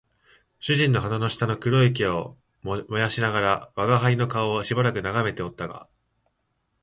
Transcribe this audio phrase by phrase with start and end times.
[0.59, 5.87] 主人は鼻の下の黒い毛を撚りながら吾輩の顔をしばらく眺めておったが、